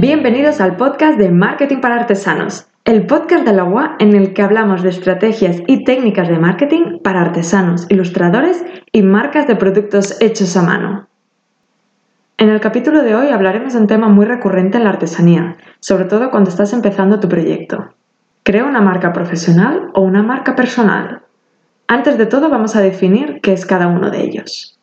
Bienvenidos 0.00 0.62
al 0.62 0.76
podcast 0.76 1.18
de 1.18 1.30
Marketing 1.30 1.82
para 1.82 1.96
Artesanos, 1.96 2.66
el 2.86 3.04
podcast 3.04 3.44
de 3.44 3.52
la 3.52 3.64
UA 3.64 3.96
en 3.98 4.16
el 4.16 4.32
que 4.32 4.40
hablamos 4.40 4.82
de 4.82 4.88
estrategias 4.88 5.58
y 5.66 5.84
técnicas 5.84 6.26
de 6.30 6.38
marketing 6.38 7.00
para 7.04 7.20
artesanos, 7.20 7.84
ilustradores 7.90 8.64
y 8.92 9.02
marcas 9.02 9.46
de 9.46 9.56
productos 9.56 10.18
hechos 10.22 10.56
a 10.56 10.62
mano. 10.62 11.06
En 12.38 12.48
el 12.48 12.60
capítulo 12.60 13.02
de 13.02 13.14
hoy 13.14 13.28
hablaremos 13.28 13.74
de 13.74 13.80
un 13.80 13.86
tema 13.88 14.08
muy 14.08 14.24
recurrente 14.24 14.78
en 14.78 14.84
la 14.84 14.90
artesanía, 14.90 15.58
sobre 15.80 16.06
todo 16.06 16.30
cuando 16.30 16.48
estás 16.48 16.72
empezando 16.72 17.20
tu 17.20 17.28
proyecto. 17.28 17.90
¿Creo 18.42 18.66
una 18.66 18.80
marca 18.80 19.12
profesional 19.12 19.90
o 19.92 20.00
una 20.00 20.22
marca 20.22 20.56
personal? 20.56 21.24
Antes 21.88 22.16
de 22.16 22.24
todo 22.24 22.48
vamos 22.48 22.74
a 22.74 22.80
definir 22.80 23.40
qué 23.42 23.52
es 23.52 23.66
cada 23.66 23.86
uno 23.88 24.10
de 24.10 24.22
ellos. 24.22 24.78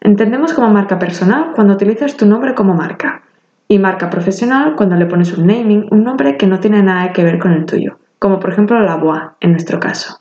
Entendemos 0.00 0.52
como 0.52 0.68
marca 0.68 0.98
personal 0.98 1.52
cuando 1.54 1.74
utilizas 1.74 2.16
tu 2.16 2.26
nombre 2.26 2.56
como 2.56 2.74
marca 2.74 3.22
y 3.70 3.78
marca 3.78 4.10
profesional 4.10 4.74
cuando 4.74 4.96
le 4.96 5.06
pones 5.06 5.32
un 5.38 5.46
naming, 5.46 5.86
un 5.92 6.02
nombre 6.02 6.36
que 6.36 6.48
no 6.48 6.58
tiene 6.58 6.82
nada 6.82 7.12
que 7.12 7.22
ver 7.22 7.38
con 7.38 7.52
el 7.52 7.66
tuyo, 7.66 8.00
como 8.18 8.40
por 8.40 8.50
ejemplo 8.50 8.80
la 8.80 8.96
Bois 8.96 9.22
en 9.40 9.52
nuestro 9.52 9.78
caso. 9.78 10.18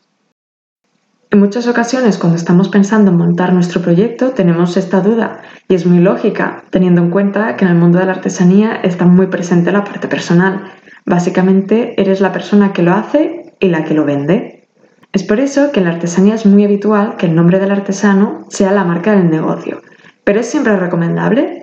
En 1.31 1.39
muchas 1.39 1.67
ocasiones 1.67 2.19
cuando 2.19 2.37
estamos 2.37 2.69
pensando 2.69 3.09
en 3.09 3.17
montar 3.17 3.51
nuestro 3.51 3.81
proyecto 3.81 4.31
tenemos 4.31 4.77
esta 4.77 5.01
duda 5.01 5.41
y 5.67 5.73
es 5.73 5.87
muy 5.87 5.97
lógica, 5.97 6.63
teniendo 6.69 7.01
en 7.01 7.09
cuenta 7.09 7.55
que 7.55 7.65
en 7.65 7.71
el 7.71 7.77
mundo 7.77 7.97
de 7.97 8.05
la 8.05 8.11
artesanía 8.11 8.81
está 8.83 9.05
muy 9.05 9.25
presente 9.25 9.71
la 9.71 9.83
parte 9.83 10.07
personal. 10.07 10.71
Básicamente 11.07 11.99
eres 11.99 12.21
la 12.21 12.31
persona 12.31 12.71
que 12.71 12.83
lo 12.83 12.93
hace 12.93 13.55
y 13.59 13.69
la 13.69 13.83
que 13.83 13.95
lo 13.95 14.05
vende. 14.05 14.67
Es 15.11 15.23
por 15.23 15.39
eso 15.39 15.71
que 15.71 15.79
en 15.79 15.85
la 15.85 15.93
artesanía 15.93 16.35
es 16.35 16.45
muy 16.45 16.65
habitual 16.65 17.15
que 17.15 17.25
el 17.25 17.33
nombre 17.33 17.57
del 17.57 17.71
artesano 17.71 18.45
sea 18.49 18.71
la 18.71 18.83
marca 18.83 19.15
del 19.15 19.31
negocio. 19.31 19.81
¿Pero 20.23 20.41
es 20.41 20.47
siempre 20.47 20.75
recomendable? 20.75 21.58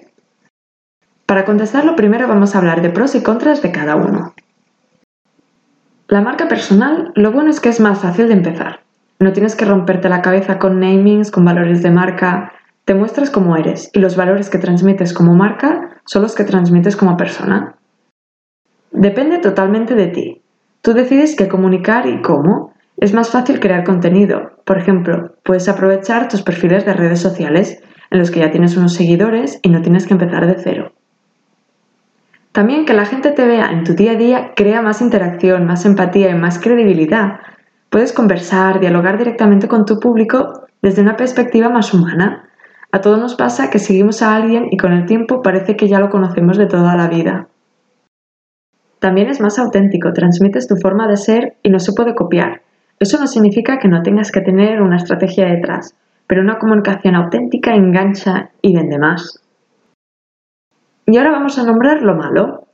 Para 1.27 1.45
contestarlo 1.45 1.97
primero 1.97 2.29
vamos 2.29 2.55
a 2.55 2.59
hablar 2.59 2.83
de 2.83 2.91
pros 2.91 3.17
y 3.17 3.23
contras 3.23 3.61
de 3.61 3.73
cada 3.73 3.97
uno. 3.97 4.33
La 6.07 6.21
marca 6.21 6.47
personal, 6.47 7.11
lo 7.17 7.33
bueno 7.33 7.51
es 7.51 7.59
que 7.59 7.69
es 7.69 7.81
más 7.81 7.99
fácil 7.99 8.29
de 8.29 8.35
empezar. 8.35 8.81
No 9.19 9.33
tienes 9.33 9.57
que 9.57 9.65
romperte 9.65 10.09
la 10.09 10.23
cabeza 10.23 10.61
con 10.61 10.79
namings, 10.79 11.33
con 11.33 11.45
valores 11.45 11.83
de 11.83 11.91
marca. 11.91 12.53
Te 12.85 12.95
muestras 12.95 13.31
como 13.31 13.57
eres 13.57 13.91
y 13.93 13.99
los 13.99 14.15
valores 14.15 14.51
que 14.51 14.59
transmites 14.59 15.13
como 15.13 15.35
marca 15.35 16.01
son 16.05 16.23
los 16.23 16.37
que 16.37 16.45
transmites 16.45 16.95
como 16.95 17.17
persona. 17.17 17.75
Depende 18.93 19.39
totalmente 19.39 19.97
de 19.97 20.07
ti. 20.07 20.43
Tú 20.81 20.93
decides 20.93 21.35
qué 21.35 21.49
comunicar 21.49 22.07
y 22.07 22.23
cómo. 22.23 22.73
Es 22.99 23.13
más 23.13 23.31
fácil 23.31 23.59
crear 23.59 23.83
contenido. 23.83 24.53
Por 24.65 24.79
ejemplo, 24.79 25.35
puedes 25.43 25.69
aprovechar 25.69 26.29
tus 26.29 26.43
perfiles 26.43 26.87
de 26.87 26.93
redes 26.93 27.19
sociales 27.19 27.83
en 28.13 28.21
los 28.21 28.31
que 28.31 28.41
ya 28.41 28.53
tienes 28.53 28.77
unos 28.77 28.95
seguidores 28.95 29.59
y 29.63 29.71
no 29.71 29.83
tienes 29.83 30.07
que 30.07 30.15
empezar 30.15 30.47
de 30.47 30.63
cero. 30.63 30.93
También 32.57 32.87
que 32.87 32.95
la 32.95 33.05
gente 33.05 33.33
te 33.33 33.47
vea 33.47 33.71
en 33.71 33.85
tu 33.85 33.93
día 33.93 34.12
a 34.12 34.15
día 34.15 34.53
crea 34.57 34.81
más 34.81 35.03
interacción, 35.03 35.67
más 35.67 35.85
empatía 35.85 36.31
y 36.31 36.35
más 36.35 36.59
credibilidad. 36.59 37.41
Puedes 37.91 38.15
conversar, 38.15 38.81
dialogar 38.81 39.19
directamente 39.19 39.69
con 39.69 39.85
tu 39.85 40.01
público 40.01 40.63
desde 40.81 41.03
una 41.03 41.19
perspectiva 41.19 41.69
más 41.69 41.93
humana. 41.93 42.48
A 42.93 43.03
todos 43.03 43.19
nos 43.19 43.35
pasa 43.35 43.69
que 43.69 43.79
seguimos 43.79 44.23
a 44.23 44.35
alguien 44.35 44.69
y 44.71 44.79
con 44.79 44.95
el 44.95 45.05
tiempo 45.05 45.43
parece 45.43 45.77
que 45.77 45.87
ya 45.87 46.01
lo 46.01 46.09
conocemos 46.09 46.57
de 46.57 46.65
toda 46.65 46.97
la 46.97 47.09
vida. 47.09 47.47
También 49.01 49.29
es 49.29 49.39
más 49.39 49.59
auténtico, 49.59 50.15
transmites 50.15 50.67
tu 50.67 50.77
forma 50.77 51.07
de 51.09 51.19
ser 51.19 51.57
y 51.63 51.69
no 51.69 51.79
se 51.79 51.93
puede 51.93 52.15
copiar. 52.15 52.63
Eso 52.98 53.20
no 53.20 53.27
significa 53.27 53.79
que 53.79 53.89
no 53.89 54.03
tengas 54.03 54.33
que 54.33 54.41
tener 54.41 54.81
una 54.81 54.97
estrategia 54.97 55.45
detrás, 55.45 55.95
pero 56.27 56.41
una 56.41 56.59
comunicación 56.59 57.17
auténtica 57.17 57.75
engancha 57.75 58.48
y 58.63 58.75
vende 58.75 58.98
más. 58.98 59.45
Y 61.07 61.17
ahora 61.19 61.31
vamos 61.31 61.57
a 61.59 61.65
nombrar 61.65 62.03
lo 62.03 62.17
malo. 62.17 62.67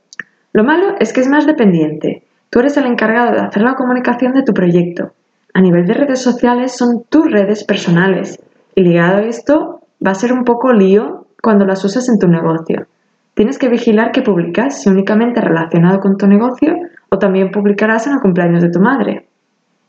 Lo 0.53 0.63
malo 0.63 0.95
es 0.99 1.13
que 1.13 1.21
es 1.21 1.29
más 1.29 1.45
dependiente. 1.45 2.23
Tú 2.49 2.59
eres 2.59 2.75
el 2.77 2.87
encargado 2.87 3.31
de 3.31 3.41
hacer 3.41 3.61
la 3.61 3.75
comunicación 3.75 4.33
de 4.33 4.41
tu 4.41 4.53
proyecto. 4.53 5.13
A 5.53 5.61
nivel 5.61 5.85
de 5.85 5.93
redes 5.93 6.21
sociales 6.21 6.75
son 6.75 7.03
tus 7.09 7.31
redes 7.31 7.63
personales. 7.63 8.39
Y 8.75 8.81
ligado 8.81 9.17
a 9.17 9.25
esto, 9.25 9.81
va 10.05 10.11
a 10.11 10.15
ser 10.15 10.33
un 10.33 10.43
poco 10.43 10.73
lío 10.73 11.27
cuando 11.43 11.65
las 11.65 11.85
usas 11.85 12.09
en 12.09 12.17
tu 12.17 12.27
negocio. 12.27 12.87
Tienes 13.35 13.59
que 13.59 13.69
vigilar 13.69 14.11
que 14.11 14.23
publicas, 14.23 14.81
si 14.81 14.89
únicamente 14.89 15.41
relacionado 15.41 15.99
con 15.99 16.17
tu 16.17 16.25
negocio 16.25 16.73
o 17.09 17.19
también 17.19 17.51
publicarás 17.51 18.07
en 18.07 18.13
el 18.13 18.19
cumpleaños 18.19 18.63
de 18.63 18.71
tu 18.71 18.79
madre. 18.79 19.27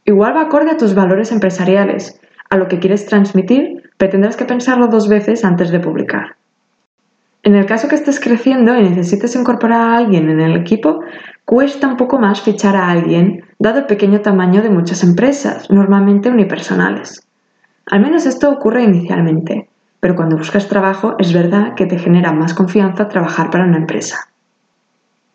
Igual 0.05 0.37
va 0.37 0.43
acorde 0.43 0.71
a 0.71 0.77
tus 0.77 0.95
valores 0.95 1.33
empresariales, 1.33 2.21
a 2.51 2.59
lo 2.59 2.69
que 2.69 2.79
quieres 2.79 3.07
transmitir, 3.07 3.91
pero 3.97 4.13
tendrás 4.13 4.37
que 4.37 4.45
pensarlo 4.45 4.89
dos 4.89 5.09
veces 5.09 5.45
antes 5.47 5.71
de 5.71 5.81
publicar. 5.81 6.37
En 7.44 7.55
el 7.55 7.66
caso 7.66 7.88
que 7.88 7.94
estés 7.94 8.21
creciendo 8.21 8.75
y 8.75 8.82
necesites 8.82 9.37
incorporar 9.37 9.81
a 9.82 9.97
alguien 9.99 10.31
en 10.31 10.41
el 10.41 10.56
equipo, 10.56 11.00
cuesta 11.44 11.87
un 11.87 11.99
poco 11.99 12.19
más 12.19 12.41
fichar 12.41 12.75
a 12.75 12.88
alguien, 12.88 13.44
dado 13.59 13.81
el 13.81 13.84
pequeño 13.84 14.22
tamaño 14.22 14.62
de 14.62 14.71
muchas 14.71 15.05
empresas, 15.05 15.71
normalmente 15.71 16.31
unipersonales. 16.31 17.22
Al 17.91 18.00
menos 18.00 18.25
esto 18.25 18.50
ocurre 18.50 18.84
inicialmente, 18.84 19.69
pero 20.00 20.16
cuando 20.16 20.38
buscas 20.38 20.69
trabajo 20.69 21.16
es 21.19 21.34
verdad 21.34 21.75
que 21.75 21.84
te 21.84 21.99
genera 21.99 22.32
más 22.32 22.55
confianza 22.55 23.09
trabajar 23.09 23.50
para 23.50 23.65
una 23.65 23.76
empresa. 23.76 24.31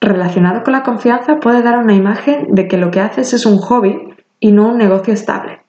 Relacionado 0.01 0.63
con 0.63 0.73
la 0.73 0.81
confianza 0.81 1.39
puede 1.39 1.61
dar 1.61 1.77
una 1.77 1.93
imagen 1.93 2.55
de 2.55 2.67
que 2.67 2.77
lo 2.77 2.89
que 2.89 3.01
haces 3.01 3.33
es 3.33 3.45
un 3.45 3.59
hobby 3.59 4.15
y 4.39 4.51
no 4.51 4.69
un 4.69 4.79
negocio 4.79 5.13
estable. 5.13 5.59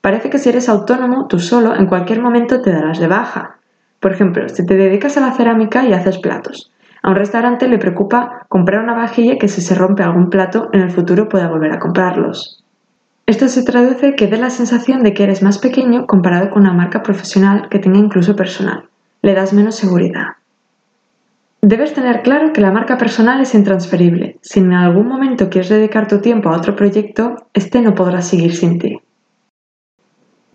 Parece 0.00 0.28
que 0.28 0.38
si 0.38 0.48
eres 0.48 0.68
autónomo, 0.68 1.28
tú 1.28 1.38
solo, 1.38 1.76
en 1.76 1.86
cualquier 1.86 2.20
momento 2.20 2.62
te 2.62 2.72
darás 2.72 2.98
de 2.98 3.06
baja, 3.06 3.58
por 4.04 4.12
ejemplo, 4.12 4.46
si 4.50 4.66
te 4.66 4.76
dedicas 4.76 5.16
a 5.16 5.22
la 5.22 5.32
cerámica 5.32 5.82
y 5.82 5.94
haces 5.94 6.18
platos, 6.18 6.70
a 7.02 7.08
un 7.08 7.16
restaurante 7.16 7.66
le 7.66 7.78
preocupa 7.78 8.44
comprar 8.50 8.82
una 8.82 8.92
vajilla 8.92 9.38
que 9.38 9.48
si 9.48 9.62
se 9.62 9.74
rompe 9.74 10.02
algún 10.02 10.28
plato 10.28 10.68
en 10.74 10.82
el 10.82 10.90
futuro 10.90 11.26
pueda 11.26 11.48
volver 11.48 11.72
a 11.72 11.78
comprarlos. 11.78 12.62
Esto 13.24 13.48
se 13.48 13.62
traduce 13.62 14.14
que 14.14 14.26
dé 14.26 14.36
la 14.36 14.50
sensación 14.50 15.02
de 15.02 15.14
que 15.14 15.22
eres 15.22 15.42
más 15.42 15.56
pequeño 15.56 16.06
comparado 16.06 16.50
con 16.50 16.64
una 16.64 16.74
marca 16.74 17.02
profesional 17.02 17.68
que 17.70 17.78
tenga 17.78 17.98
incluso 17.98 18.36
personal. 18.36 18.90
Le 19.22 19.32
das 19.32 19.54
menos 19.54 19.76
seguridad. 19.76 20.36
Debes 21.62 21.94
tener 21.94 22.20
claro 22.20 22.52
que 22.52 22.60
la 22.60 22.72
marca 22.72 22.98
personal 22.98 23.40
es 23.40 23.54
intransferible. 23.54 24.36
Si 24.42 24.60
en 24.60 24.74
algún 24.74 25.08
momento 25.08 25.48
quieres 25.48 25.70
dedicar 25.70 26.08
tu 26.08 26.20
tiempo 26.20 26.50
a 26.50 26.58
otro 26.58 26.76
proyecto, 26.76 27.36
este 27.54 27.80
no 27.80 27.94
podrá 27.94 28.20
seguir 28.20 28.54
sin 28.54 28.78
ti. 28.78 28.98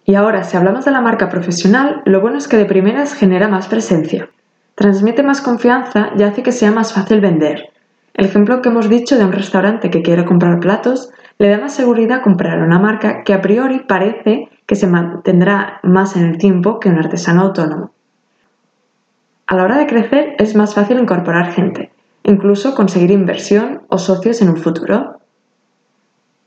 Y 0.10 0.16
ahora, 0.16 0.44
si 0.44 0.58
hablamos 0.58 0.86
de 0.86 0.92
la 0.92 1.02
marca 1.02 1.30
profesional, 1.30 2.02
lo 2.06 2.20
bueno 2.20 2.40
es 2.40 2.48
que 2.48 2.58
de 2.58 2.66
primeras 2.66 3.14
genera 3.14 3.48
más 3.48 3.68
presencia. 3.68 4.28
Transmite 4.74 5.22
más 5.22 5.40
confianza 5.40 6.10
y 6.18 6.24
hace 6.24 6.42
que 6.42 6.52
sea 6.52 6.72
más 6.72 6.94
fácil 6.94 7.22
vender. 7.22 7.70
El 8.16 8.26
ejemplo 8.26 8.60
que 8.64 8.70
hemos 8.70 8.90
dicho 8.90 9.20
de 9.20 9.26
un 9.26 9.32
restaurante 9.32 9.92
que 9.92 10.02
quiere 10.02 10.26
comprar 10.26 10.60
platos 10.62 11.12
le 11.38 11.50
da 11.50 11.60
más 11.60 11.76
seguridad 11.76 12.24
comprar 12.24 12.58
una 12.58 12.80
marca 12.80 13.24
que 13.24 13.36
a 13.36 13.42
priori 13.44 13.82
parece 13.82 14.50
que 14.66 14.76
se 14.76 14.88
mantendrá 14.88 15.80
más 15.84 16.16
en 16.16 16.26
el 16.26 16.40
tiempo 16.40 16.80
que 16.80 16.90
un 16.90 16.98
artesano 16.98 17.44
autónomo. 17.44 17.92
A 19.46 19.56
la 19.56 19.64
hora 19.64 19.78
de 19.78 19.86
crecer 19.86 20.34
es 20.40 20.56
más 20.56 20.74
fácil 20.74 20.98
incorporar 20.98 21.52
gente, 21.52 21.92
incluso 22.24 22.74
conseguir 22.74 23.12
inversión 23.12 23.84
o 23.90 24.00
socios 24.00 24.42
en 24.42 24.50
un 24.50 24.58
futuro. 24.58 25.19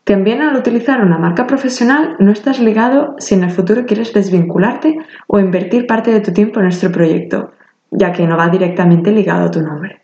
También 0.05 0.43
al 0.43 0.57
utilizar 0.57 1.01
una 1.01 1.19
marca 1.19 1.47
profesional 1.47 2.17
no 2.19 2.33
estás 2.33 2.59
ligado 2.59 3.15
si 3.19 3.35
en 3.35 3.45
el 3.45 3.51
futuro 3.51 3.87
quieres 3.87 4.13
desvincularte 4.13 4.99
o 5.29 5.39
invertir 5.39 5.87
parte 5.87 6.11
de 6.11 6.21
tu 6.21 6.33
tiempo 6.33 6.59
en 6.59 6.65
nuestro 6.67 6.91
proyecto, 6.91 7.53
ya 7.91 8.11
que 8.11 8.27
no 8.27 8.37
va 8.37 8.49
directamente 8.49 9.13
ligado 9.13 9.47
a 9.47 9.51
tu 9.51 9.63
nombre. 9.63 10.03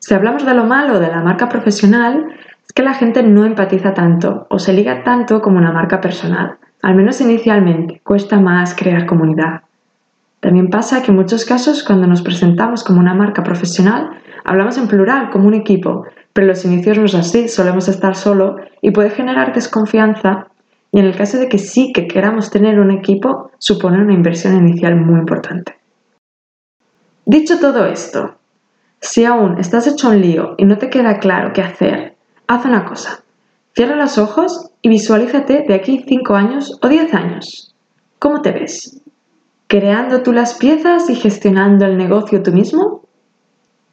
Si 0.00 0.14
hablamos 0.14 0.44
de 0.44 0.54
lo 0.54 0.64
malo 0.64 0.98
de 0.98 1.08
la 1.08 1.22
marca 1.22 1.48
profesional, 1.48 2.26
es 2.66 2.72
que 2.72 2.82
la 2.82 2.94
gente 2.94 3.22
no 3.22 3.44
empatiza 3.44 3.94
tanto 3.94 4.46
o 4.50 4.58
se 4.58 4.72
liga 4.72 5.04
tanto 5.04 5.40
como 5.40 5.58
una 5.58 5.72
marca 5.72 6.00
personal. 6.00 6.58
Al 6.82 6.96
menos 6.96 7.20
inicialmente, 7.20 8.00
cuesta 8.04 8.40
más 8.40 8.74
crear 8.74 9.06
comunidad. 9.06 9.62
También 10.40 10.68
pasa 10.68 11.02
que 11.02 11.12
en 11.12 11.16
muchos 11.16 11.44
casos 11.44 11.82
cuando 11.84 12.06
nos 12.06 12.22
presentamos 12.22 12.84
como 12.84 13.00
una 13.00 13.14
marca 13.14 13.42
profesional, 13.42 14.10
hablamos 14.44 14.76
en 14.76 14.88
plural, 14.88 15.30
como 15.30 15.48
un 15.48 15.54
equipo, 15.54 16.04
pero 16.36 16.48
los 16.48 16.66
inicios 16.66 16.98
no 16.98 17.06
es 17.06 17.14
así, 17.14 17.48
solemos 17.48 17.88
estar 17.88 18.14
solo 18.14 18.56
y 18.82 18.90
puede 18.90 19.08
generar 19.08 19.54
desconfianza 19.54 20.48
y 20.92 20.98
en 20.98 21.06
el 21.06 21.16
caso 21.16 21.38
de 21.38 21.48
que 21.48 21.56
sí 21.56 21.94
que 21.94 22.06
queramos 22.06 22.50
tener 22.50 22.78
un 22.78 22.90
equipo, 22.90 23.50
supone 23.56 24.02
una 24.02 24.12
inversión 24.12 24.54
inicial 24.54 24.96
muy 24.96 25.18
importante. 25.18 25.78
Dicho 27.24 27.58
todo 27.58 27.86
esto, 27.86 28.34
si 29.00 29.24
aún 29.24 29.58
estás 29.58 29.86
hecho 29.86 30.10
un 30.10 30.20
lío 30.20 30.54
y 30.58 30.66
no 30.66 30.76
te 30.76 30.90
queda 30.90 31.18
claro 31.20 31.54
qué 31.54 31.62
hacer, 31.62 32.16
haz 32.48 32.66
una 32.66 32.84
cosa. 32.84 33.24
Cierra 33.74 33.96
los 33.96 34.18
ojos 34.18 34.70
y 34.82 34.90
visualízate 34.90 35.64
de 35.66 35.74
aquí 35.74 36.04
5 36.06 36.34
años 36.34 36.78
o 36.82 36.88
10 36.88 37.14
años. 37.14 37.74
¿Cómo 38.18 38.42
te 38.42 38.52
ves? 38.52 39.00
¿Creando 39.68 40.22
tú 40.22 40.34
las 40.34 40.52
piezas 40.52 41.08
y 41.08 41.14
gestionando 41.14 41.86
el 41.86 41.96
negocio 41.96 42.42
tú 42.42 42.52
mismo? 42.52 43.05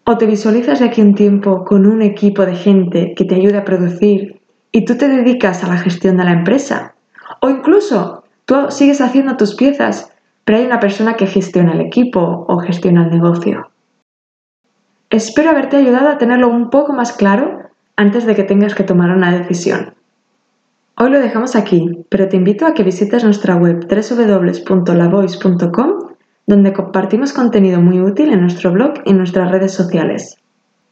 ¿O 0.06 0.18
te 0.18 0.26
visualizas 0.26 0.80
de 0.80 0.86
aquí 0.86 1.02
un 1.02 1.16
tiempo 1.16 1.64
con 1.64 1.86
un 1.86 2.02
equipo 2.02 2.46
de 2.46 2.56
gente 2.56 3.14
que 3.16 3.24
te 3.24 3.36
ayude 3.36 3.58
a 3.58 3.64
producir 3.64 4.42
y 4.72 4.84
tú 4.84 4.98
te 4.98 5.08
dedicas 5.08 5.64
a 5.64 5.68
la 5.68 5.78
gestión 5.78 6.18
de 6.18 6.26
la 6.26 6.34
empresa? 6.34 6.96
O 7.40 7.50
incluso 7.50 8.26
tú 8.46 8.70
sigues 8.70 9.00
haciendo 9.00 9.38
tus 9.38 9.56
piezas, 9.56 10.12
pero 10.44 10.58
hay 10.58 10.66
una 10.66 10.82
persona 10.82 11.14
que 11.14 11.28
gestiona 11.28 11.72
el 11.72 11.80
equipo 11.80 12.44
o 12.50 12.60
gestiona 12.60 13.06
el 13.06 13.12
negocio. 13.12 13.72
Espero 15.10 15.52
haberte 15.52 15.78
ayudado 15.78 16.10
a 16.10 16.18
tenerlo 16.18 16.50
un 16.50 16.70
poco 16.70 16.92
más 16.92 17.14
claro 17.14 17.62
antes 17.96 18.26
de 18.26 18.36
que 18.36 18.44
tengas 18.44 18.76
que 18.76 18.84
tomar 18.84 19.10
una 19.12 19.32
decisión. 19.32 19.94
Hoy 20.98 21.12
lo 21.12 21.22
dejamos 21.22 21.56
aquí, 21.56 22.06
pero 22.10 22.28
te 22.28 22.36
invito 22.36 22.66
a 22.66 22.74
que 22.74 22.84
visites 22.84 23.24
nuestra 23.24 23.56
web 23.56 23.88
www.lavoice.com 23.88 26.13
donde 26.46 26.74
compartimos 26.74 27.34
contenido 27.34 27.82
muy 27.82 28.02
útil 28.02 28.32
en 28.32 28.42
nuestro 28.42 28.72
blog 28.72 28.94
y 29.06 29.14
nuestras 29.14 29.50
redes 29.52 29.74
sociales. 29.74 30.38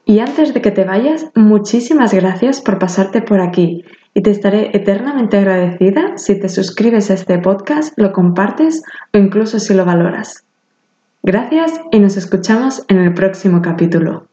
Y 0.06 0.20
antes 0.20 0.54
de 0.54 0.62
que 0.62 0.72
te 0.72 0.84
vayas, 0.84 1.28
muchísimas 1.36 2.14
gracias 2.14 2.62
por 2.62 2.80
pasarte 2.80 3.22
por 3.22 3.40
aquí 3.40 3.84
y 4.14 4.22
te 4.22 4.32
estaré 4.32 4.76
eternamente 4.76 5.38
agradecida 5.38 6.18
si 6.18 6.40
te 6.40 6.50
suscribes 6.50 7.12
a 7.12 7.14
este 7.14 7.38
podcast, 7.40 7.98
lo 7.98 8.12
compartes 8.12 8.84
o 9.14 9.18
incluso 9.18 9.60
si 9.60 9.74
lo 9.74 9.86
valoras. 9.86 10.44
Gracias 11.24 11.80
y 11.92 12.00
nos 12.00 12.18
escuchamos 12.18 12.84
en 12.88 12.98
el 12.98 13.14
próximo 13.14 13.62
capítulo. 13.62 14.31